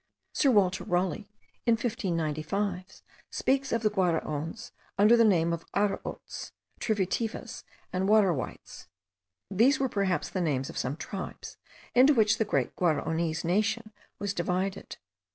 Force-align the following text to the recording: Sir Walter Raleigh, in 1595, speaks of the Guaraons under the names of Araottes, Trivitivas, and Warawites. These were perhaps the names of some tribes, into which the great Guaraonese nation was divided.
Sir 0.33 0.49
Walter 0.49 0.83
Raleigh, 0.83 1.29
in 1.67 1.73
1595, 1.73 3.03
speaks 3.29 3.71
of 3.71 3.83
the 3.83 3.91
Guaraons 3.91 4.71
under 4.97 5.15
the 5.15 5.23
names 5.23 5.53
of 5.53 5.71
Araottes, 5.75 6.53
Trivitivas, 6.79 7.63
and 7.93 8.09
Warawites. 8.09 8.87
These 9.51 9.79
were 9.79 9.89
perhaps 9.89 10.27
the 10.27 10.41
names 10.41 10.71
of 10.71 10.77
some 10.79 10.97
tribes, 10.97 11.57
into 11.93 12.15
which 12.15 12.39
the 12.39 12.45
great 12.45 12.75
Guaraonese 12.75 13.43
nation 13.45 13.93
was 14.17 14.33
divided. 14.33 14.97